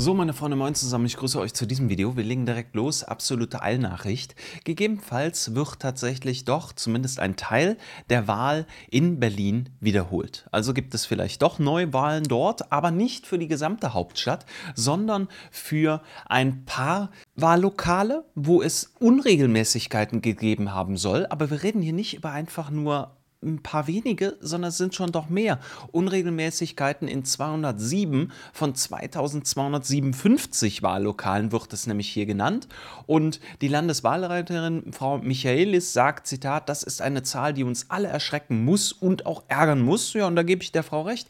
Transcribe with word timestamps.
So, 0.00 0.14
meine 0.14 0.32
Freunde, 0.32 0.56
moin 0.56 0.76
zusammen. 0.76 1.06
Ich 1.06 1.16
grüße 1.16 1.40
euch 1.40 1.54
zu 1.54 1.66
diesem 1.66 1.88
Video. 1.88 2.16
Wir 2.16 2.22
legen 2.22 2.46
direkt 2.46 2.76
los. 2.76 3.02
Absolute 3.02 3.62
Eilnachricht. 3.62 4.36
Gegebenenfalls 4.62 5.56
wird 5.56 5.80
tatsächlich 5.80 6.44
doch 6.44 6.72
zumindest 6.72 7.18
ein 7.18 7.34
Teil 7.34 7.76
der 8.08 8.28
Wahl 8.28 8.68
in 8.88 9.18
Berlin 9.18 9.70
wiederholt. 9.80 10.46
Also 10.52 10.72
gibt 10.72 10.94
es 10.94 11.04
vielleicht 11.04 11.42
doch 11.42 11.58
Neuwahlen 11.58 12.22
dort, 12.22 12.70
aber 12.70 12.92
nicht 12.92 13.26
für 13.26 13.40
die 13.40 13.48
gesamte 13.48 13.92
Hauptstadt, 13.92 14.46
sondern 14.76 15.26
für 15.50 16.00
ein 16.26 16.64
paar 16.64 17.10
Wahllokale, 17.34 18.24
wo 18.36 18.62
es 18.62 18.92
Unregelmäßigkeiten 19.00 20.22
gegeben 20.22 20.72
haben 20.72 20.96
soll. 20.96 21.26
Aber 21.28 21.50
wir 21.50 21.64
reden 21.64 21.82
hier 21.82 21.92
nicht 21.92 22.14
über 22.14 22.30
einfach 22.30 22.70
nur 22.70 23.17
ein 23.42 23.62
paar 23.62 23.86
wenige, 23.86 24.36
sondern 24.40 24.70
es 24.70 24.78
sind 24.78 24.94
schon 24.94 25.12
doch 25.12 25.28
mehr. 25.28 25.60
Unregelmäßigkeiten 25.92 27.06
in 27.06 27.24
207 27.24 28.32
von 28.52 28.74
2257 28.74 30.82
Wahllokalen 30.82 31.52
wird 31.52 31.72
es 31.72 31.86
nämlich 31.86 32.08
hier 32.08 32.26
genannt. 32.26 32.68
Und 33.06 33.40
die 33.60 33.68
Landeswahlleiterin 33.68 34.92
Frau 34.92 35.18
Michaelis 35.18 35.92
sagt, 35.92 36.26
Zitat, 36.26 36.68
das 36.68 36.82
ist 36.82 37.00
eine 37.00 37.22
Zahl, 37.22 37.54
die 37.54 37.64
uns 37.64 37.90
alle 37.90 38.08
erschrecken 38.08 38.64
muss 38.64 38.92
und 38.92 39.26
auch 39.26 39.44
ärgern 39.48 39.82
muss. 39.82 40.12
Ja, 40.14 40.26
und 40.26 40.36
da 40.36 40.42
gebe 40.42 40.62
ich 40.62 40.72
der 40.72 40.82
Frau 40.82 41.02
recht. 41.02 41.28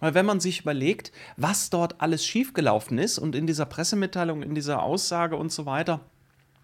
Weil 0.00 0.14
wenn 0.14 0.26
man 0.26 0.40
sich 0.40 0.60
überlegt, 0.60 1.12
was 1.36 1.70
dort 1.70 2.00
alles 2.00 2.24
schiefgelaufen 2.24 2.98
ist 2.98 3.18
und 3.18 3.34
in 3.34 3.46
dieser 3.46 3.66
Pressemitteilung, 3.66 4.42
in 4.42 4.54
dieser 4.54 4.82
Aussage 4.82 5.36
und 5.36 5.52
so 5.52 5.66
weiter, 5.66 6.00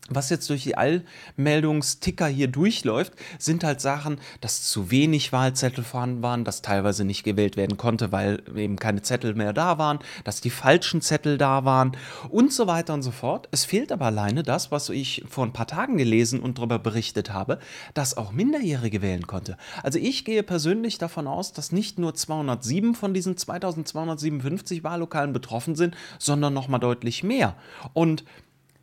was 0.09 0.31
jetzt 0.31 0.51
durch 0.51 0.65
die 0.65 0.77
Allmeldungsticker 0.77 2.27
hier 2.27 2.49
durchläuft, 2.49 3.13
sind 3.39 3.65
halt 3.65 3.81
Sachen, 3.81 4.19
dass 4.41 4.63
zu 4.63 4.91
wenig 4.91 5.33
Wahlzettel 5.33 5.85
vorhanden 5.85 6.23
waren, 6.23 6.45
dass 6.45 6.63
teilweise 6.63 7.05
nicht 7.05 7.23
gewählt 7.23 7.57
werden 7.57 7.77
konnte, 7.77 8.11
weil 8.13 8.43
eben 8.57 8.77
keine 8.77 9.03
Zettel 9.03 9.35
mehr 9.35 9.53
da 9.53 9.79
waren, 9.79 10.01
dass 10.25 10.41
die 10.41 10.51
falschen 10.51 11.01
Zettel 11.01 11.39
da 11.39 11.65
waren 11.65 11.97
und 12.29 12.53
so 12.53 12.67
weiter 12.67 12.95
und 12.95 13.03
so 13.03 13.13
fort. 13.13 13.49
Es 13.53 13.65
fehlt 13.65 13.93
aber 13.93 14.07
alleine 14.07 14.43
das, 14.43 14.73
was 14.73 14.89
ich 14.89 15.25
vor 15.29 15.45
ein 15.45 15.53
paar 15.53 15.67
Tagen 15.67 15.97
gelesen 15.97 16.41
und 16.41 16.59
darüber 16.59 16.79
berichtet 16.79 17.33
habe, 17.33 17.59
dass 17.95 18.17
auch 18.17 18.33
Minderjährige 18.33 19.03
wählen 19.03 19.27
konnte. 19.27 19.57
Also 19.83 19.98
ich 19.98 20.25
gehe 20.25 20.42
persönlich 20.42 20.98
davon 20.98 21.27
aus, 21.29 21.53
dass 21.53 21.73
nicht 21.73 21.98
nur 21.98 22.14
207 22.14 22.95
von 22.95 23.14
diesen 23.14 23.37
2257 23.37 24.83
Wahllokalen 24.83 25.33
betroffen 25.33 25.77
sind, 25.77 25.97
sondern 26.19 26.53
nochmal 26.53 26.81
deutlich 26.81 27.23
mehr. 27.23 27.55
Und 27.92 28.25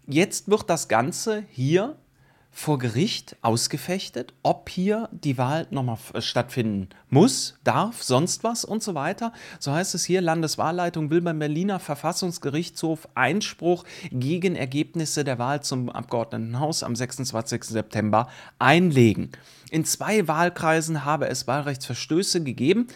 Jetzt 0.10 0.50
wird 0.50 0.70
das 0.70 0.88
Ganze 0.88 1.44
hier 1.50 1.98
vor 2.50 2.80
Gericht 2.80 3.36
ausgefechtet, 3.42 4.34
ob 4.42 4.70
hier 4.70 5.10
die 5.12 5.38
Wahl 5.38 5.68
nochmal 5.70 5.98
stattfinden 6.20 6.88
muss, 7.10 7.60
darf, 7.66 8.02
sonst 8.02 8.46
was 8.46 8.64
und 8.64 8.82
so 8.82 8.96
weiter. 8.96 9.34
So 9.60 9.74
heißt 9.74 9.94
es 9.96 10.06
hier, 10.06 10.22
Landeswahlleitung 10.22 11.10
will 11.10 11.20
beim 11.20 11.40
Berliner 11.40 11.80
Verfassungsgerichtshof 11.80 13.10
Einspruch 13.16 13.84
gegen 14.10 14.56
Ergebnisse 14.56 15.26
der 15.26 15.40
Wahl 15.40 15.62
zum 15.62 15.90
Abgeordnetenhaus 15.90 16.84
am 16.84 16.96
26. 16.96 17.66
September 17.66 18.30
einlegen. 18.60 19.34
In 19.72 19.84
zwei 19.84 20.26
Wahlkreisen 20.30 21.04
habe 21.04 21.28
es 21.28 21.48
Wahlrechtsverstöße 21.48 22.44
gegeben 22.44 22.88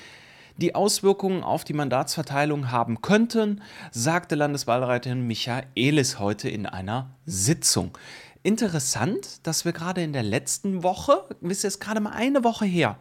die 0.61 0.75
Auswirkungen 0.75 1.43
auf 1.43 1.63
die 1.63 1.73
Mandatsverteilung 1.73 2.71
haben 2.71 3.01
könnten, 3.01 3.61
sagte 3.91 4.35
Landeswahlleiterin 4.35 5.27
Michaelis 5.27 6.19
heute 6.19 6.49
in 6.49 6.65
einer 6.65 7.15
Sitzung. 7.25 7.97
Interessant, 8.43 9.45
dass 9.45 9.65
wir 9.65 9.71
gerade 9.71 10.01
in 10.01 10.13
der 10.13 10.23
letzten 10.23 10.83
Woche, 10.83 11.25
wisst 11.41 11.63
ihr, 11.63 11.67
es 11.67 11.79
gerade 11.79 11.99
mal 11.99 12.13
eine 12.13 12.43
Woche 12.43 12.65
her, 12.65 12.97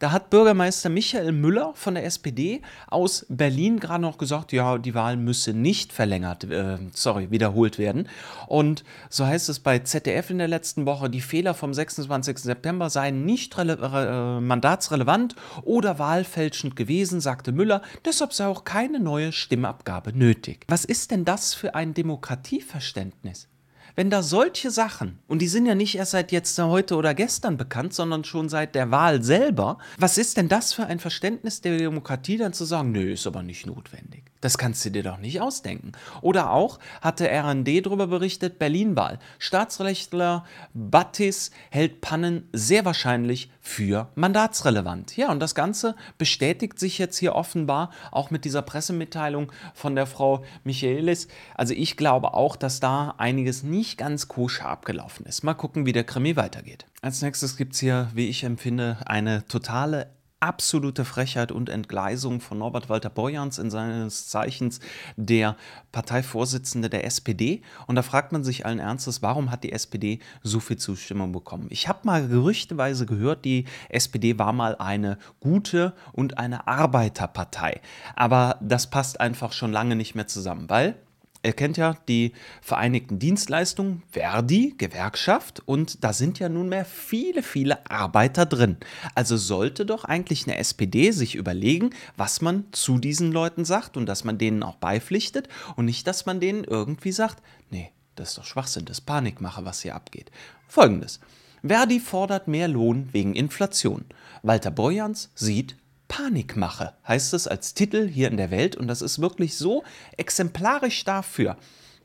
da 0.00 0.12
hat 0.12 0.30
Bürgermeister 0.30 0.88
Michael 0.88 1.30
Müller 1.32 1.72
von 1.74 1.94
der 1.94 2.04
SPD 2.06 2.62
aus 2.88 3.26
Berlin 3.28 3.78
gerade 3.78 4.02
noch 4.02 4.18
gesagt, 4.18 4.50
ja, 4.50 4.78
die 4.78 4.94
Wahl 4.94 5.16
müsse 5.16 5.52
nicht 5.52 5.92
verlängert, 5.92 6.44
äh, 6.44 6.78
sorry, 6.92 7.30
wiederholt 7.30 7.78
werden. 7.78 8.08
Und 8.48 8.82
so 9.10 9.26
heißt 9.26 9.50
es 9.50 9.60
bei 9.60 9.78
ZDF 9.78 10.30
in 10.30 10.38
der 10.38 10.48
letzten 10.48 10.86
Woche, 10.86 11.10
die 11.10 11.20
Fehler 11.20 11.52
vom 11.52 11.74
26. 11.74 12.38
September 12.38 12.88
seien 12.88 13.26
nicht 13.26 13.56
äh, 13.58 14.40
mandatsrelevant 14.40 15.36
oder 15.62 15.98
wahlfälschend 15.98 16.76
gewesen, 16.76 17.20
sagte 17.20 17.52
Müller. 17.52 17.82
Deshalb 18.06 18.32
sei 18.32 18.46
auch 18.46 18.64
keine 18.64 19.00
neue 19.00 19.32
Stimmabgabe 19.32 20.16
nötig. 20.16 20.64
Was 20.68 20.86
ist 20.86 21.10
denn 21.10 21.26
das 21.26 21.52
für 21.52 21.74
ein 21.74 21.92
Demokratieverständnis? 21.92 23.49
Wenn 23.96 24.10
da 24.10 24.22
solche 24.22 24.70
Sachen, 24.70 25.18
und 25.28 25.40
die 25.40 25.48
sind 25.48 25.66
ja 25.66 25.74
nicht 25.74 25.96
erst 25.96 26.12
seit 26.12 26.32
jetzt 26.32 26.58
heute 26.58 26.96
oder 26.96 27.14
gestern 27.14 27.56
bekannt, 27.56 27.94
sondern 27.94 28.24
schon 28.24 28.48
seit 28.48 28.74
der 28.74 28.90
Wahl 28.90 29.22
selber, 29.22 29.78
was 29.98 30.18
ist 30.18 30.36
denn 30.36 30.48
das 30.48 30.72
für 30.72 30.86
ein 30.86 30.98
Verständnis 30.98 31.60
der 31.60 31.78
Demokratie, 31.78 32.36
dann 32.36 32.52
zu 32.52 32.64
sagen, 32.64 32.92
nö, 32.92 33.12
ist 33.12 33.26
aber 33.26 33.42
nicht 33.42 33.66
notwendig. 33.66 34.24
Das 34.40 34.56
kannst 34.56 34.84
du 34.84 34.90
dir 34.90 35.02
doch 35.02 35.18
nicht 35.18 35.40
ausdenken. 35.40 35.92
Oder 36.22 36.50
auch 36.50 36.78
hatte 37.02 37.28
RND 37.28 37.84
darüber 37.84 38.06
berichtet, 38.06 38.58
Berlin-Wahl. 38.58 39.18
Staatsrechtler 39.38 40.44
Battis 40.72 41.50
hält 41.70 42.00
Pannen 42.00 42.48
sehr 42.52 42.84
wahrscheinlich 42.84 43.50
für 43.70 44.08
mandatsrelevant. 44.16 45.16
Ja, 45.16 45.30
und 45.30 45.40
das 45.40 45.54
Ganze 45.54 45.94
bestätigt 46.18 46.78
sich 46.78 46.98
jetzt 46.98 47.16
hier 47.16 47.34
offenbar 47.34 47.90
auch 48.10 48.30
mit 48.30 48.44
dieser 48.44 48.62
Pressemitteilung 48.62 49.52
von 49.74 49.94
der 49.94 50.06
Frau 50.06 50.44
Michaelis. 50.64 51.28
Also 51.54 51.72
ich 51.74 51.96
glaube 51.96 52.34
auch, 52.34 52.56
dass 52.56 52.80
da 52.80 53.14
einiges 53.16 53.62
nicht 53.62 53.96
ganz 53.96 54.26
koscher 54.26 54.68
abgelaufen 54.68 55.24
ist. 55.24 55.44
Mal 55.44 55.54
gucken, 55.54 55.86
wie 55.86 55.92
der 55.92 56.04
Krimi 56.04 56.36
weitergeht. 56.36 56.84
Als 57.00 57.22
nächstes 57.22 57.56
gibt 57.56 57.74
es 57.74 57.80
hier, 57.80 58.10
wie 58.12 58.28
ich 58.28 58.42
empfinde, 58.42 58.98
eine 59.06 59.46
totale 59.46 60.08
absolute 60.40 61.04
Frechheit 61.04 61.52
und 61.52 61.68
Entgleisung 61.68 62.40
von 62.40 62.58
Norbert 62.58 62.88
Walter 62.88 63.10
Borjans 63.10 63.58
in 63.58 63.70
seines 63.70 64.28
Zeichens 64.28 64.80
der 65.16 65.56
Parteivorsitzende 65.92 66.88
der 66.88 67.04
SPD. 67.04 67.62
Und 67.86 67.96
da 67.96 68.02
fragt 68.02 68.32
man 68.32 68.42
sich 68.42 68.64
allen 68.64 68.78
Ernstes, 68.78 69.22
warum 69.22 69.50
hat 69.50 69.64
die 69.64 69.72
SPD 69.72 70.18
so 70.42 70.58
viel 70.58 70.78
Zustimmung 70.78 71.32
bekommen? 71.32 71.68
Ich 71.70 71.88
habe 71.88 72.00
mal 72.04 72.26
gerüchteweise 72.26 73.06
gehört, 73.06 73.44
die 73.44 73.66
SPD 73.90 74.38
war 74.38 74.52
mal 74.52 74.76
eine 74.76 75.18
gute 75.40 75.92
und 76.12 76.38
eine 76.38 76.66
Arbeiterpartei. 76.66 77.80
Aber 78.16 78.56
das 78.60 78.88
passt 78.88 79.20
einfach 79.20 79.52
schon 79.52 79.72
lange 79.72 79.94
nicht 79.94 80.14
mehr 80.14 80.26
zusammen, 80.26 80.70
weil 80.70 80.96
Ihr 81.42 81.54
kennt 81.54 81.78
ja 81.78 81.96
die 82.06 82.32
Vereinigten 82.60 83.18
Dienstleistungen, 83.18 84.02
Verdi, 84.10 84.74
Gewerkschaft, 84.76 85.62
und 85.64 86.04
da 86.04 86.12
sind 86.12 86.38
ja 86.38 86.50
nunmehr 86.50 86.84
viele, 86.84 87.42
viele 87.42 87.90
Arbeiter 87.90 88.44
drin. 88.44 88.76
Also 89.14 89.38
sollte 89.38 89.86
doch 89.86 90.04
eigentlich 90.04 90.46
eine 90.46 90.58
SPD 90.58 91.12
sich 91.12 91.36
überlegen, 91.36 91.90
was 92.16 92.42
man 92.42 92.64
zu 92.72 92.98
diesen 92.98 93.32
Leuten 93.32 93.64
sagt 93.64 93.96
und 93.96 94.06
dass 94.06 94.24
man 94.24 94.36
denen 94.36 94.62
auch 94.62 94.76
beipflichtet 94.76 95.48
und 95.76 95.86
nicht, 95.86 96.06
dass 96.06 96.26
man 96.26 96.40
denen 96.40 96.64
irgendwie 96.64 97.12
sagt, 97.12 97.42
nee, 97.70 97.90
das 98.16 98.30
ist 98.30 98.38
doch 98.38 98.44
Schwachsinn, 98.44 98.84
das 98.84 99.00
Panikmache, 99.00 99.64
was 99.64 99.80
hier 99.80 99.94
abgeht. 99.94 100.30
Folgendes. 100.68 101.20
Verdi 101.66 102.00
fordert 102.00 102.48
mehr 102.48 102.68
Lohn 102.68 103.08
wegen 103.12 103.34
Inflation. 103.34 104.04
Walter 104.42 104.70
Borjans 104.70 105.30
sieht 105.34 105.76
Panikmache, 106.10 106.94
heißt 107.06 107.34
es 107.34 107.46
als 107.46 107.72
Titel 107.72 108.08
hier 108.08 108.28
in 108.28 108.36
der 108.36 108.50
Welt. 108.50 108.74
Und 108.74 108.88
das 108.88 109.00
ist 109.00 109.20
wirklich 109.20 109.56
so 109.56 109.84
exemplarisch 110.16 111.04
dafür. 111.04 111.56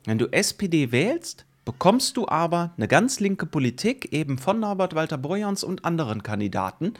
Wenn 0.05 0.19
du 0.19 0.27
SPD 0.27 0.91
wählst, 0.91 1.45
bekommst 1.65 2.15
du 2.15 2.27
aber 2.27 2.71
eine 2.77 2.87
ganz 2.87 3.19
linke 3.19 3.47
Politik, 3.47 4.13
eben 4.13 4.37
von 4.37 4.59
Norbert 4.59 4.93
Walter 4.93 5.17
Borjans 5.17 5.63
und 5.63 5.85
anderen 5.85 6.21
Kandidaten. 6.21 6.93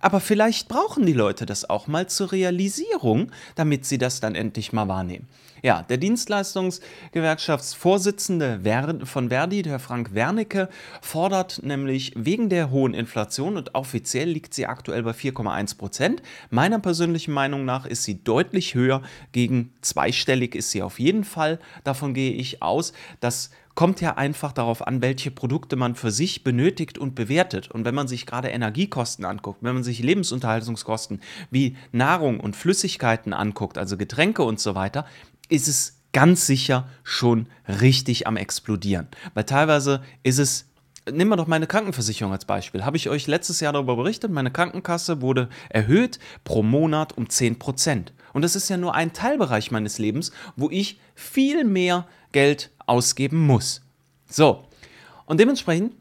Aber 0.00 0.20
vielleicht 0.20 0.68
brauchen 0.68 1.06
die 1.06 1.12
Leute 1.12 1.46
das 1.46 1.68
auch 1.68 1.86
mal 1.86 2.08
zur 2.08 2.32
Realisierung, 2.32 3.30
damit 3.54 3.84
sie 3.84 3.98
das 3.98 4.20
dann 4.20 4.34
endlich 4.34 4.72
mal 4.72 4.88
wahrnehmen. 4.88 5.28
Ja, 5.62 5.82
der 5.82 5.98
Dienstleistungsgewerkschaftsvorsitzende 5.98 8.62
von 9.04 9.28
Verdi, 9.28 9.60
der 9.60 9.78
Frank 9.78 10.14
Wernicke, 10.14 10.70
fordert 11.02 11.62
nämlich 11.62 12.14
wegen 12.16 12.48
der 12.48 12.70
hohen 12.70 12.94
Inflation 12.94 13.58
und 13.58 13.74
offiziell 13.74 14.30
liegt 14.30 14.54
sie 14.54 14.64
aktuell 14.66 15.02
bei 15.02 15.10
4,1 15.10 15.76
Prozent. 15.76 16.22
Meiner 16.48 16.78
persönlichen 16.78 17.32
Meinung 17.32 17.66
nach 17.66 17.84
ist 17.84 18.04
sie 18.04 18.24
deutlich 18.24 18.74
höher, 18.74 19.02
gegen 19.32 19.74
zweistellig 19.82 20.54
ist 20.54 20.70
sie 20.70 20.82
auf 20.82 20.98
jeden 20.98 21.24
Fall. 21.24 21.58
Davon 21.84 22.14
gehe 22.14 22.32
ich 22.32 22.62
aus, 22.62 22.94
dass 23.20 23.50
kommt 23.74 24.00
ja 24.00 24.16
einfach 24.16 24.52
darauf 24.52 24.86
an, 24.86 25.02
welche 25.02 25.30
Produkte 25.30 25.76
man 25.76 25.94
für 25.94 26.10
sich 26.10 26.44
benötigt 26.44 26.98
und 26.98 27.14
bewertet. 27.14 27.70
Und 27.70 27.84
wenn 27.84 27.94
man 27.94 28.08
sich 28.08 28.26
gerade 28.26 28.48
Energiekosten 28.48 29.24
anguckt, 29.24 29.62
wenn 29.62 29.74
man 29.74 29.84
sich 29.84 30.00
Lebensunterhaltungskosten 30.00 31.20
wie 31.50 31.76
Nahrung 31.92 32.40
und 32.40 32.56
Flüssigkeiten 32.56 33.32
anguckt, 33.32 33.78
also 33.78 33.96
Getränke 33.96 34.42
und 34.42 34.60
so 34.60 34.74
weiter, 34.74 35.06
ist 35.48 35.68
es 35.68 36.00
ganz 36.12 36.46
sicher 36.46 36.88
schon 37.04 37.46
richtig 37.68 38.26
am 38.26 38.36
explodieren. 38.36 39.08
Weil 39.34 39.44
teilweise 39.44 40.02
ist 40.22 40.38
es 40.38 40.69
Nehmen 41.10 41.30
wir 41.30 41.36
doch 41.36 41.46
meine 41.46 41.66
Krankenversicherung 41.66 42.32
als 42.32 42.44
Beispiel. 42.44 42.84
Habe 42.84 42.96
ich 42.96 43.08
euch 43.08 43.26
letztes 43.26 43.60
Jahr 43.60 43.72
darüber 43.72 43.96
berichtet? 43.96 44.30
Meine 44.30 44.50
Krankenkasse 44.50 45.22
wurde 45.22 45.48
erhöht 45.68 46.18
pro 46.44 46.62
Monat 46.62 47.16
um 47.16 47.28
10 47.28 47.58
Prozent. 47.58 48.12
Und 48.32 48.42
das 48.42 48.54
ist 48.54 48.68
ja 48.68 48.76
nur 48.76 48.94
ein 48.94 49.12
Teilbereich 49.12 49.70
meines 49.70 49.98
Lebens, 49.98 50.30
wo 50.56 50.70
ich 50.70 51.00
viel 51.14 51.64
mehr 51.64 52.06
Geld 52.32 52.70
ausgeben 52.86 53.46
muss. 53.46 53.80
So, 54.28 54.64
und 55.26 55.40
dementsprechend 55.40 55.94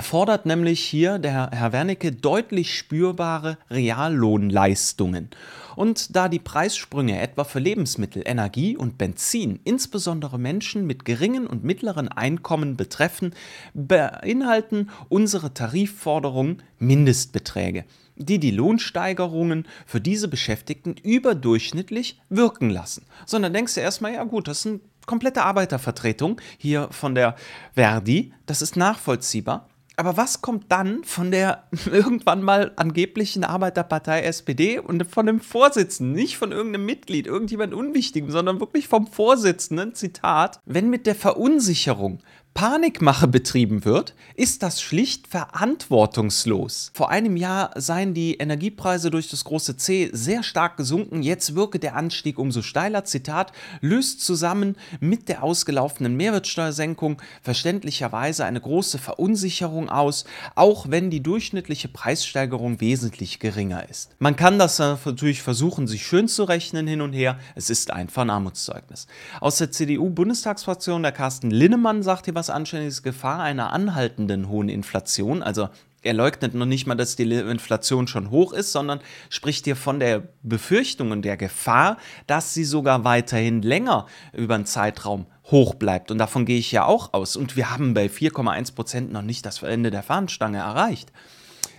fordert 0.00 0.46
nämlich 0.46 0.80
hier 0.80 1.18
der 1.18 1.50
Herr 1.52 1.72
Wernicke 1.72 2.12
deutlich 2.12 2.76
spürbare 2.76 3.58
Reallohnleistungen. 3.70 5.30
Und 5.76 6.16
da 6.16 6.28
die 6.28 6.38
Preissprünge 6.38 7.20
etwa 7.20 7.44
für 7.44 7.60
Lebensmittel, 7.60 8.22
Energie 8.26 8.76
und 8.76 8.98
Benzin 8.98 9.60
insbesondere 9.64 10.38
Menschen 10.38 10.86
mit 10.86 11.04
geringen 11.04 11.46
und 11.46 11.62
mittleren 11.62 12.08
Einkommen 12.08 12.76
betreffen, 12.76 13.32
beinhalten 13.74 14.90
unsere 15.08 15.54
Tarifforderungen 15.54 16.62
Mindestbeträge, 16.78 17.84
die 18.16 18.40
die 18.40 18.50
Lohnsteigerungen 18.50 19.66
für 19.86 20.00
diese 20.00 20.26
Beschäftigten 20.26 20.96
überdurchschnittlich 20.96 22.20
wirken 22.28 22.70
lassen. 22.70 23.04
Sondern 23.24 23.52
denkst 23.52 23.74
du 23.74 23.80
erstmal, 23.80 24.14
ja 24.14 24.24
gut, 24.24 24.48
das 24.48 24.62
sind 24.62 24.80
komplette 25.06 25.42
Arbeitervertretung 25.42 26.40
hier 26.58 26.88
von 26.90 27.14
der 27.14 27.36
Verdi, 27.74 28.32
das 28.46 28.62
ist 28.62 28.76
nachvollziehbar. 28.76 29.68
Aber 29.98 30.16
was 30.16 30.42
kommt 30.42 30.70
dann 30.70 31.02
von 31.02 31.32
der 31.32 31.64
irgendwann 31.90 32.40
mal 32.40 32.70
angeblichen 32.76 33.42
Arbeiterpartei 33.42 34.22
SPD 34.22 34.78
und 34.78 35.04
von 35.10 35.26
dem 35.26 35.40
Vorsitzenden, 35.40 36.14
nicht 36.14 36.38
von 36.38 36.52
irgendeinem 36.52 36.86
Mitglied, 36.86 37.26
irgendjemand 37.26 37.74
Unwichtigem, 37.74 38.30
sondern 38.30 38.60
wirklich 38.60 38.86
vom 38.86 39.08
Vorsitzenden, 39.08 39.96
Zitat, 39.96 40.60
wenn 40.64 40.88
mit 40.88 41.04
der 41.08 41.16
Verunsicherung 41.16 42.20
Panikmache 42.58 43.28
betrieben 43.28 43.84
wird, 43.84 44.14
ist 44.34 44.64
das 44.64 44.82
schlicht 44.82 45.28
verantwortungslos. 45.28 46.90
Vor 46.92 47.08
einem 47.08 47.36
Jahr 47.36 47.70
seien 47.76 48.14
die 48.14 48.34
Energiepreise 48.34 49.12
durch 49.12 49.28
das 49.28 49.44
große 49.44 49.76
C 49.76 50.10
sehr 50.12 50.42
stark 50.42 50.76
gesunken, 50.76 51.22
jetzt 51.22 51.54
wirke 51.54 51.78
der 51.78 51.94
Anstieg 51.94 52.36
umso 52.36 52.62
steiler. 52.62 53.04
Zitat, 53.04 53.52
löst 53.80 54.22
zusammen 54.22 54.74
mit 54.98 55.28
der 55.28 55.44
ausgelaufenen 55.44 56.16
Mehrwertsteuersenkung 56.16 57.22
verständlicherweise 57.42 58.44
eine 58.44 58.60
große 58.60 58.98
Verunsicherung 58.98 59.88
aus, 59.88 60.24
auch 60.56 60.90
wenn 60.90 61.10
die 61.10 61.22
durchschnittliche 61.22 61.86
Preissteigerung 61.86 62.80
wesentlich 62.80 63.38
geringer 63.38 63.88
ist. 63.88 64.16
Man 64.18 64.34
kann 64.34 64.58
das 64.58 64.80
natürlich 64.80 65.42
versuchen, 65.42 65.86
sich 65.86 66.04
schön 66.04 66.26
zu 66.26 66.42
rechnen 66.42 66.88
hin 66.88 67.02
und 67.02 67.12
her, 67.12 67.38
es 67.54 67.70
ist 67.70 67.92
einfach 67.92 68.22
ein 68.22 68.30
Armutszeugnis. 68.30 69.06
Aus 69.40 69.58
der 69.58 69.70
CDU-Bundestagsfraktion, 69.70 71.04
der 71.04 71.12
Carsten 71.12 71.52
Linnemann 71.52 72.02
sagt 72.02 72.24
hier 72.24 72.34
was 72.34 72.47
durchaus 72.48 72.50
anständiges 72.50 73.02
Gefahr 73.02 73.40
einer 73.40 73.72
anhaltenden 73.72 74.48
hohen 74.48 74.68
Inflation. 74.68 75.42
Also 75.42 75.68
er 76.02 76.14
leugnet 76.14 76.54
noch 76.54 76.66
nicht 76.66 76.86
mal, 76.86 76.94
dass 76.94 77.16
die 77.16 77.30
Inflation 77.30 78.06
schon 78.06 78.30
hoch 78.30 78.52
ist, 78.52 78.72
sondern 78.72 79.00
spricht 79.30 79.64
hier 79.64 79.76
von 79.76 79.98
der 79.98 80.22
Befürchtung 80.42 81.10
und 81.10 81.22
der 81.22 81.36
Gefahr, 81.36 81.98
dass 82.26 82.54
sie 82.54 82.64
sogar 82.64 83.04
weiterhin 83.04 83.62
länger 83.62 84.06
über 84.32 84.54
einen 84.54 84.66
Zeitraum 84.66 85.26
hoch 85.50 85.74
bleibt. 85.74 86.10
Und 86.10 86.18
davon 86.18 86.44
gehe 86.44 86.58
ich 86.58 86.72
ja 86.72 86.84
auch 86.84 87.12
aus. 87.14 87.36
Und 87.36 87.56
wir 87.56 87.70
haben 87.70 87.94
bei 87.94 88.06
4,1 88.06 88.74
Prozent 88.74 89.12
noch 89.12 89.22
nicht 89.22 89.44
das 89.44 89.62
Ende 89.62 89.90
der 89.90 90.02
Fahnenstange 90.02 90.58
erreicht. 90.58 91.12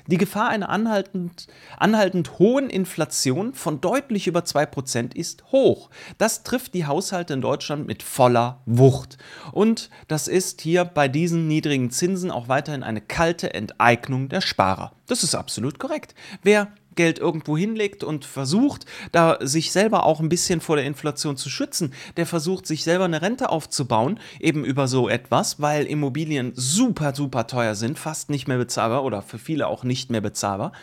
Die 0.10 0.18
Gefahr 0.18 0.50
einer 0.50 0.70
anhaltend, 0.70 1.46
anhaltend 1.78 2.40
hohen 2.40 2.68
Inflation 2.72 3.54
von 3.54 3.80
deutlich 3.80 4.26
über 4.26 4.40
2% 4.40 5.16
ist 5.16 5.52
hoch. 5.52 5.92
Das 6.18 6.42
trifft 6.42 6.74
die 6.74 6.88
Haushalte 6.88 7.36
in 7.36 7.42
Deutschland 7.42 7.86
mit 7.86 8.02
voller 8.02 8.64
Wucht. 8.66 9.20
Und 9.52 9.92
das 10.08 10.28
ist 10.28 10.62
hier 10.62 10.84
bei 10.84 11.08
diesen 11.08 11.48
niedrigen 11.48 11.92
Zinsen 11.92 12.32
auch 12.32 12.48
weiterhin 12.48 12.82
eine 12.82 13.02
kalte 13.02 13.54
Enteignung 13.54 14.30
der 14.30 14.42
Sparer. 14.42 14.94
Das 15.06 15.24
ist 15.24 15.36
absolut 15.36 15.78
korrekt. 15.78 16.16
Wer 16.42 16.70
Geld 17.00 17.18
irgendwo 17.18 17.58
hinlegt 17.58 18.04
und 18.04 18.26
versucht, 18.26 18.86
da 19.14 19.38
sich 19.40 19.72
selber 19.72 20.04
auch 20.04 20.20
ein 20.20 20.28
bisschen 20.28 20.60
vor 20.60 20.76
der 20.76 20.84
Inflation 20.84 21.38
zu 21.38 21.50
schützen, 21.50 21.94
der 22.18 22.26
versucht, 22.26 22.68
sich 22.68 22.84
selber 22.84 23.06
eine 23.06 23.22
Rente 23.22 23.48
aufzubauen, 23.52 24.20
eben 24.42 24.66
über 24.66 24.90
so 24.90 25.08
etwas, 25.08 25.62
weil 25.62 25.86
Immobilien 25.86 26.52
super, 26.56 27.16
super 27.16 27.48
teuer 27.48 27.76
sind, 27.76 27.98
fast 27.98 28.30
nicht 28.30 28.50
mehr 28.50 28.58
bezahlbar 28.58 29.06
oder 29.06 29.22
für 29.22 29.40
viele 29.40 29.68
auch 29.68 29.86
nicht 29.86 30.10
mehr 30.10 30.20
bezahlbar. 30.20 30.74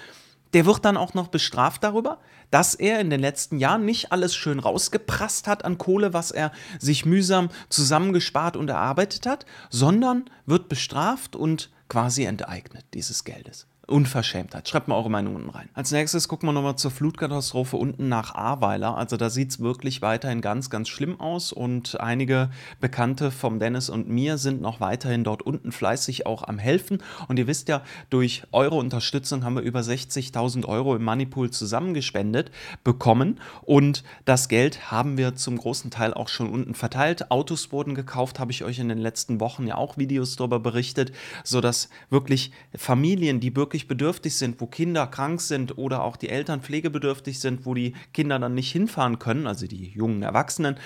Der 0.55 0.65
wird 0.65 0.87
dann 0.87 0.97
auch 0.97 1.13
noch 1.13 1.29
bestraft 1.29 1.85
darüber, 1.85 2.19
dass 2.51 2.75
er 2.75 2.99
in 3.01 3.11
den 3.11 3.21
letzten 3.21 3.59
Jahren 3.59 3.85
nicht 3.85 4.11
alles 4.11 4.35
schön 4.35 4.59
rausgeprasst 4.59 5.47
hat 5.47 5.67
an 5.67 5.77
Kohle, 5.77 6.15
was 6.15 6.31
er 6.31 6.51
sich 6.79 7.05
mühsam 7.05 7.51
zusammengespart 7.69 8.57
und 8.57 8.71
erarbeitet 8.71 9.27
hat, 9.27 9.45
sondern 9.69 10.31
wird 10.47 10.71
bestraft 10.71 11.37
und 11.37 11.69
quasi 11.91 12.25
enteignet 12.25 12.87
dieses 12.95 13.25
Geldes. 13.25 13.67
Unverschämtheit. 13.89 14.69
Schreibt 14.69 14.89
mal 14.89 14.97
eure 14.97 15.11
Meinung 15.11 15.37
unten 15.37 15.51
rein. 15.51 15.69
Als 15.73 15.93
nächstes 15.93 16.27
gucken 16.27 16.49
wir 16.49 16.53
nochmal 16.53 16.77
zur 16.77 16.91
Flutkatastrophe 16.91 17.77
unten 17.77 18.09
nach 18.09 18.35
Ahrweiler. 18.35 18.97
Also 18.97 19.17
da 19.17 19.31
sieht 19.31 19.51
es 19.51 19.61
wirklich 19.61 20.03
weiterhin 20.03 20.41
ganz, 20.41 20.71
ganz 20.71 20.89
schlimm 20.89 21.21
aus 21.21 21.53
und 21.53 22.01
einige 22.01 22.51
Bekannte 22.81 23.31
vom 23.31 23.61
Dennis 23.61 23.89
und 23.89 24.09
mir 24.09 24.39
sind 24.39 24.61
noch 24.61 24.81
weiterhin 24.81 25.23
dort 25.23 25.43
unten 25.43 25.71
fleißig 25.71 26.27
auch 26.27 26.43
am 26.43 26.59
Helfen. 26.59 27.03
Und 27.29 27.39
ihr 27.39 27.47
wisst 27.47 27.69
ja, 27.69 27.83
durch 28.11 28.43
eure 28.51 28.75
Unterstützung 28.75 29.45
haben 29.45 29.55
wir 29.55 29.63
über 29.63 29.81
60.000 29.81 30.67
Euro 30.67 30.97
im 30.97 31.05
Moneypool 31.05 31.51
zusammengespendet 31.51 32.51
bekommen 32.83 33.39
und 33.63 34.03
das 34.25 34.49
Geld 34.49 34.91
haben 34.91 35.17
wir 35.17 35.37
zum 35.37 35.59
großen 35.59 35.91
Teil 35.93 36.13
auch 36.13 36.29
schon 36.29 36.51
unten 36.51 36.75
verteilt. 36.75 37.31
Autos 37.31 37.71
wurden 37.71 37.95
gekauft, 37.95 38.41
habe 38.41 38.51
ich 38.51 38.65
euch 38.65 38.81
in 38.81 38.89
den 38.89 38.99
letzten 38.99 39.39
Wochen 39.39 39.67
ja 39.67 39.77
auch 39.77 39.97
Videos 39.97 40.35
darüber 40.35 40.59
berichtet, 40.59 41.13
sodass 41.45 41.89
wirklich 42.11 42.51
Familien, 42.75 43.39
die 43.39 43.55
wirklich 43.55 43.76
wirklich 43.77 43.89
bedürftig 43.89 44.35
sind, 44.35 44.59
wo 44.63 44.67
Kinder 44.67 45.07
krank 45.07 45.39
sind 45.43 45.77
oder 45.77 46.03
auch 46.03 46.17
die 46.17 46.31
Eltern 46.31 46.63
pflegebedürftig 46.63 47.39
sind, 47.39 47.67
wo 47.67 47.75
die 47.75 47.93
Kinder 48.15 48.39
dann 48.39 48.55
nicht 48.55 48.73
hinfahren 48.73 49.19
können, 49.19 49.47
also 49.47 49.67
die 49.67 49.91
jungen 49.91 50.23
Erwachsenen, 50.23 50.77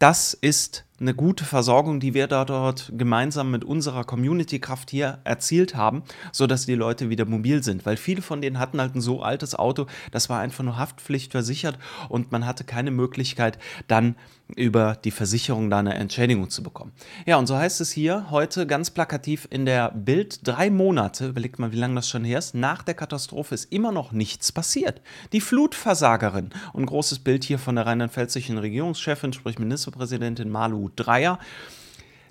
das 0.00 0.34
ist 0.34 0.84
eine 1.00 1.14
gute 1.14 1.44
Versorgung, 1.44 2.00
die 2.00 2.14
wir 2.14 2.26
da 2.26 2.44
dort 2.44 2.92
gemeinsam 2.96 3.50
mit 3.50 3.64
unserer 3.64 4.04
Community-Kraft 4.04 4.90
hier 4.90 5.18
erzielt 5.24 5.76
haben, 5.76 6.02
sodass 6.32 6.66
die 6.66 6.74
Leute 6.74 7.08
wieder 7.08 7.24
mobil 7.24 7.62
sind. 7.62 7.86
Weil 7.86 7.96
viele 7.96 8.22
von 8.22 8.42
denen 8.42 8.58
hatten 8.58 8.80
halt 8.80 8.96
ein 8.96 9.00
so 9.00 9.22
altes 9.22 9.54
Auto, 9.54 9.86
das 10.10 10.28
war 10.28 10.40
einfach 10.40 10.64
nur 10.64 10.76
Haftpflicht 10.76 11.32
versichert 11.32 11.78
und 12.08 12.32
man 12.32 12.46
hatte 12.46 12.64
keine 12.64 12.90
Möglichkeit, 12.90 13.58
dann 13.86 14.16
über 14.56 14.96
die 15.04 15.10
Versicherung 15.10 15.68
da 15.70 15.78
eine 15.78 15.94
Entschädigung 15.94 16.48
zu 16.48 16.62
bekommen. 16.62 16.92
Ja, 17.26 17.36
und 17.36 17.46
so 17.46 17.56
heißt 17.56 17.80
es 17.80 17.92
hier 17.92 18.30
heute 18.30 18.66
ganz 18.66 18.90
plakativ 18.90 19.46
in 19.50 19.66
der 19.66 19.90
Bild, 19.90 20.46
drei 20.46 20.70
Monate, 20.70 21.28
überlegt 21.28 21.58
mal, 21.58 21.72
wie 21.72 21.76
lange 21.76 21.96
das 21.96 22.08
schon 22.08 22.24
her 22.24 22.38
ist, 22.38 22.54
nach 22.54 22.82
der 22.82 22.94
Katastrophe 22.94 23.54
ist 23.54 23.70
immer 23.70 23.92
noch 23.92 24.12
nichts 24.12 24.50
passiert. 24.50 25.02
Die 25.32 25.42
Flutversagerin, 25.42 26.50
und 26.72 26.86
großes 26.86 27.18
Bild 27.20 27.44
hier 27.44 27.58
von 27.58 27.76
der 27.76 27.86
rheinland-pfälzischen 27.86 28.58
Regierungschefin, 28.58 29.32
sprich 29.32 29.58
Ministerpräsidentin 29.58 30.48
Malu 30.48 30.87
Dreier. 30.96 31.38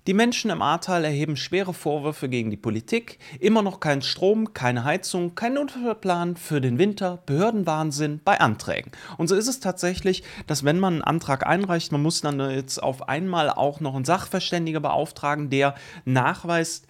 Die 0.08 0.14
Menschen 0.14 0.50
im 0.52 0.62
Ahrtal 0.62 1.04
erheben 1.04 1.36
schwere 1.36 1.74
Vorwürfe 1.74 2.30
gegen 2.30 2.50
die 2.50 2.56
Politik. 2.56 3.20
Immer 3.42 3.62
noch 3.62 3.82
kein 3.82 4.02
Strom, 4.02 4.54
keine 4.54 4.86
Heizung, 4.86 5.36
kein 5.36 5.56
Notfallplan 5.56 6.38
für 6.38 6.62
den 6.62 6.78
Winter, 6.78 7.22
Behördenwahnsinn 7.26 8.22
bei 8.24 8.40
Anträgen. 8.40 8.94
Und 9.18 9.28
so 9.28 9.36
ist 9.36 9.50
es 9.50 9.60
tatsächlich, 9.60 10.24
dass 10.48 10.64
wenn 10.64 10.80
man 10.80 10.94
einen 10.94 11.04
Antrag 11.04 11.46
einreicht, 11.46 11.92
man 11.92 12.02
muss 12.02 12.22
dann 12.22 12.40
jetzt 12.52 12.82
auf 12.82 13.10
einmal 13.10 13.50
auch 13.50 13.82
noch 13.82 13.96
einen 13.96 14.06
Sachverständiger 14.06 14.80
beauftragen, 14.80 15.50
der 15.50 15.76
nachweist, 16.06 16.88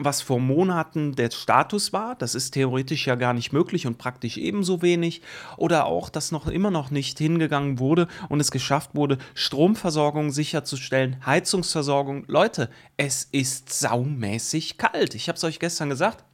was 0.00 0.22
vor 0.22 0.40
Monaten 0.40 1.14
der 1.14 1.30
Status 1.30 1.92
war. 1.92 2.16
Das 2.16 2.34
ist 2.34 2.52
theoretisch 2.52 3.06
ja 3.06 3.14
gar 3.14 3.34
nicht 3.34 3.52
möglich 3.52 3.86
und 3.86 3.98
praktisch 3.98 4.38
ebenso 4.38 4.82
wenig. 4.82 5.22
Oder 5.56 5.86
auch, 5.86 6.08
dass 6.08 6.32
noch 6.32 6.46
immer 6.48 6.70
noch 6.70 6.90
nicht 6.90 7.18
hingegangen 7.18 7.78
wurde 7.78 8.08
und 8.28 8.40
es 8.40 8.50
geschafft 8.50 8.94
wurde, 8.94 9.18
Stromversorgung 9.34 10.30
sicherzustellen, 10.30 11.24
Heizungsversorgung. 11.24 12.24
Leute, 12.26 12.70
es 12.96 13.24
ist 13.30 13.72
saumäßig 13.72 14.78
kalt. 14.78 15.14
Ich 15.14 15.28
habe 15.28 15.36
es 15.36 15.44
euch 15.44 15.58
gestern 15.58 15.90
gesagt. 15.90 16.24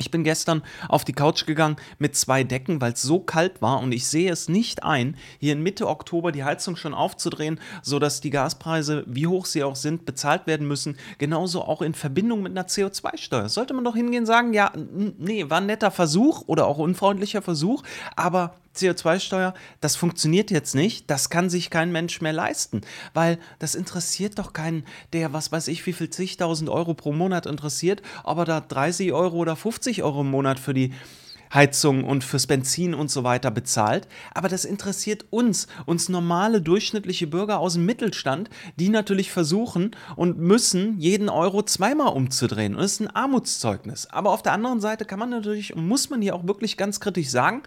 Ich 0.00 0.10
bin 0.10 0.24
gestern 0.24 0.62
auf 0.88 1.04
die 1.04 1.12
Couch 1.12 1.44
gegangen 1.44 1.76
mit 1.98 2.16
zwei 2.16 2.42
Decken, 2.42 2.80
weil 2.80 2.94
es 2.94 3.02
so 3.02 3.20
kalt 3.20 3.60
war 3.60 3.80
und 3.80 3.92
ich 3.92 4.06
sehe 4.06 4.32
es 4.32 4.48
nicht 4.48 4.82
ein, 4.82 5.14
hier 5.38 5.52
in 5.52 5.62
Mitte 5.62 5.86
Oktober 5.86 6.32
die 6.32 6.42
Heizung 6.42 6.76
schon 6.76 6.94
aufzudrehen, 6.94 7.60
sodass 7.82 8.22
die 8.22 8.30
Gaspreise, 8.30 9.04
wie 9.06 9.26
hoch 9.26 9.44
sie 9.44 9.62
auch 9.62 9.76
sind, 9.76 10.06
bezahlt 10.06 10.46
werden 10.46 10.66
müssen. 10.66 10.96
Genauso 11.18 11.60
auch 11.60 11.82
in 11.82 11.92
Verbindung 11.92 12.42
mit 12.42 12.52
einer 12.52 12.66
CO2-Steuer. 12.66 13.50
Sollte 13.50 13.74
man 13.74 13.84
doch 13.84 13.94
hingehen 13.94 14.20
und 14.20 14.26
sagen, 14.26 14.54
ja, 14.54 14.72
nee, 15.18 15.50
war 15.50 15.58
ein 15.58 15.66
netter 15.66 15.90
Versuch 15.90 16.44
oder 16.46 16.66
auch 16.66 16.78
unfreundlicher 16.78 17.42
Versuch, 17.42 17.82
aber 18.16 18.54
CO2-Steuer, 18.76 19.54
das 19.80 19.96
funktioniert 19.96 20.50
jetzt 20.50 20.74
nicht, 20.74 21.10
das 21.10 21.30
kann 21.30 21.50
sich 21.50 21.70
kein 21.70 21.92
Mensch 21.92 22.20
mehr 22.20 22.32
leisten, 22.32 22.82
weil 23.14 23.38
das 23.58 23.74
interessiert 23.74 24.38
doch 24.38 24.52
keinen, 24.52 24.84
der, 25.12 25.32
was 25.32 25.52
weiß 25.52 25.68
ich, 25.68 25.84
wie 25.86 25.92
viel 25.92 26.10
zigtausend 26.10 26.70
Euro 26.70 26.94
pro 26.94 27.12
Monat 27.12 27.46
interessiert, 27.46 28.02
ob 28.24 28.38
er 28.38 28.44
da 28.44 28.60
30 28.60 29.12
Euro 29.12 29.36
oder 29.36 29.56
50 29.56 30.02
Euro 30.02 30.20
im 30.22 30.30
Monat 30.30 30.58
für 30.58 30.74
die 30.74 30.92
Heizung 31.52 32.04
und 32.04 32.22
fürs 32.22 32.46
Benzin 32.46 32.94
und 32.94 33.10
so 33.10 33.24
weiter 33.24 33.50
bezahlt. 33.50 34.06
Aber 34.34 34.48
das 34.48 34.64
interessiert 34.64 35.26
uns, 35.30 35.66
uns 35.86 36.08
normale 36.08 36.62
durchschnittliche 36.62 37.26
Bürger 37.26 37.58
aus 37.58 37.74
dem 37.74 37.86
Mittelstand, 37.86 38.50
die 38.76 38.88
natürlich 38.88 39.30
versuchen 39.32 39.96
und 40.16 40.38
müssen, 40.38 40.98
jeden 40.98 41.28
Euro 41.28 41.62
zweimal 41.62 42.12
umzudrehen. 42.12 42.74
Und 42.74 42.82
das 42.82 42.92
ist 42.92 43.00
ein 43.00 43.14
Armutszeugnis. 43.14 44.06
Aber 44.06 44.30
auf 44.30 44.42
der 44.42 44.52
anderen 44.52 44.80
Seite 44.80 45.04
kann 45.04 45.18
man 45.18 45.30
natürlich 45.30 45.74
und 45.74 45.86
muss 45.86 46.10
man 46.10 46.22
hier 46.22 46.34
auch 46.34 46.46
wirklich 46.46 46.76
ganz 46.76 47.00
kritisch 47.00 47.30
sagen, 47.30 47.62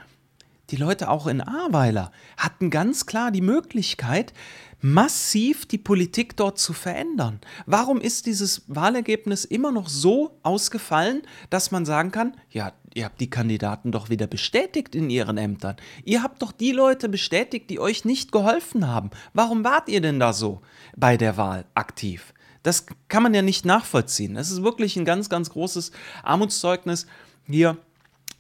die 0.70 0.78
Leute 0.78 1.10
auch 1.10 1.28
in 1.28 1.42
Ahrweiler 1.42 2.12
hatten 2.38 2.70
ganz 2.70 3.06
klar 3.06 3.32
die 3.32 3.42
Möglichkeit, 3.42 4.34
massiv 4.80 5.66
die 5.66 5.78
Politik 5.78 6.36
dort 6.36 6.60
zu 6.60 6.74
verändern. 6.74 7.40
Warum 7.66 8.02
ist 8.02 8.26
dieses 8.26 8.64
Wahlergebnis 8.68 9.46
immer 9.46 9.72
noch 9.72 9.88
so 9.88 10.40
ausgefallen, 10.44 11.22
dass 11.50 11.72
man 11.72 11.86
sagen 11.86 12.12
kann, 12.12 12.36
ja, 12.50 12.74
ihr 12.94 13.06
habt 13.06 13.22
die 13.22 13.30
Kandidaten 13.30 13.92
doch 13.92 14.10
wieder 14.10 14.28
bestätigt 14.28 14.94
in 14.94 15.10
ihren 15.10 15.38
Ämtern. 15.38 15.78
Ihr 16.04 16.22
habt 16.22 16.42
doch 16.42 16.52
die 16.52 16.72
Leute 16.72 17.08
bestätigt, 17.08 17.70
die 17.70 17.80
euch 17.80 18.06
nicht 18.06 18.32
geholfen 18.32 18.88
haben. 18.88 19.10
Warum 19.34 19.64
wart 19.64 19.90
ihr 19.90 20.02
denn 20.02 20.20
da 20.20 20.34
so 20.34 20.62
bei 20.96 21.18
der 21.18 21.38
Wahl 21.38 21.66
aktiv? 21.76 22.34
Das 22.62 22.86
kann 23.08 23.24
man 23.24 23.34
ja 23.34 23.42
nicht 23.42 23.66
nachvollziehen. 23.66 24.36
Das 24.36 24.52
ist 24.52 24.64
wirklich 24.64 24.96
ein 24.96 25.06
ganz, 25.06 25.30
ganz 25.30 25.50
großes 25.50 25.92
Armutszeugnis 26.24 27.08
hier 27.46 27.78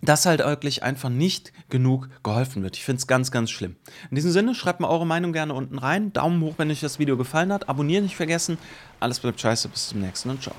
dass 0.03 0.25
halt 0.25 0.39
wirklich 0.39 0.83
einfach 0.83 1.10
nicht 1.10 1.51
genug 1.69 2.10
geholfen 2.24 2.63
wird. 2.63 2.75
Ich 2.75 2.83
finde 2.83 3.00
es 3.00 3.07
ganz, 3.07 3.31
ganz 3.31 3.50
schlimm. 3.50 3.75
In 4.10 4.15
diesem 4.15 4.31
Sinne, 4.31 4.55
schreibt 4.55 4.79
mal 4.79 4.89
eure 4.89 5.07
Meinung 5.07 5.33
gerne 5.33 5.53
unten 5.53 5.77
rein. 5.77 6.13
Daumen 6.13 6.41
hoch, 6.41 6.55
wenn 6.57 6.69
euch 6.69 6.81
das 6.81 7.00
Video 7.00 7.17
gefallen 7.17 7.51
hat. 7.51 7.69
Abonnieren 7.69 8.03
nicht 8.03 8.15
vergessen. 8.15 8.57
Alles 9.00 9.19
bleibt 9.19 9.39
scheiße. 9.39 9.69
Bis 9.69 9.89
zum 9.89 10.01
nächsten 10.01 10.29
und 10.29 10.43
ciao. 10.43 10.55